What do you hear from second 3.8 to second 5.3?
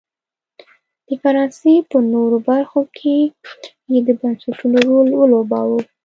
یې د بنسټونو رول